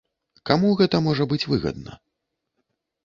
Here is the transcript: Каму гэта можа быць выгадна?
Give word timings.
Каму 0.49 0.71
гэта 0.79 1.01
можа 1.07 1.27
быць 1.33 1.41
выгадна? 1.53 2.01